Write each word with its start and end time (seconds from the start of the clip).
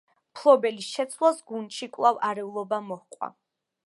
მფლობელების 0.35 0.87
შეცვლას, 0.93 1.37
გუნდში 1.51 1.89
კვლავ 1.97 2.17
არეულობა 2.31 2.81
მოჰყვა. 2.89 3.31